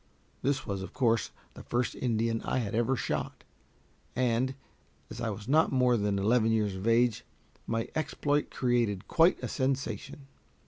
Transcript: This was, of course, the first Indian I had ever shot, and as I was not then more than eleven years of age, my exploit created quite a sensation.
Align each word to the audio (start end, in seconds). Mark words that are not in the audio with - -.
This 0.41 0.65
was, 0.65 0.81
of 0.81 0.93
course, 0.95 1.29
the 1.53 1.61
first 1.61 1.93
Indian 1.93 2.41
I 2.41 2.57
had 2.57 2.73
ever 2.73 2.95
shot, 2.95 3.43
and 4.15 4.55
as 5.11 5.21
I 5.21 5.29
was 5.29 5.47
not 5.47 5.69
then 5.69 5.77
more 5.77 5.95
than 5.95 6.17
eleven 6.17 6.51
years 6.51 6.73
of 6.73 6.87
age, 6.87 7.23
my 7.67 7.87
exploit 7.93 8.49
created 8.49 9.07
quite 9.07 9.37
a 9.43 9.47
sensation. 9.47 10.25